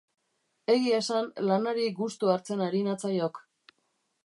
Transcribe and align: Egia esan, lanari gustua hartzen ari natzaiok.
Egia 0.75 1.01
esan, 1.03 1.27
lanari 1.51 1.85
gustua 2.01 2.33
hartzen 2.39 2.65
ari 2.71 2.83
natzaiok. 2.91 3.41